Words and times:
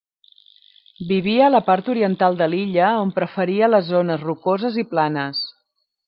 Vivia 1.09 1.43
a 1.47 1.49
la 1.55 1.59
part 1.67 1.91
oriental 1.93 2.39
de 2.39 2.47
l'illa, 2.53 2.87
on 3.01 3.11
preferia 3.19 3.69
les 3.73 3.85
zones 3.93 4.23
rocoses 4.31 4.81
i 4.85 4.85
planes. 4.95 5.43